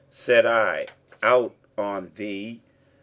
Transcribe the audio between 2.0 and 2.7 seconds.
thee!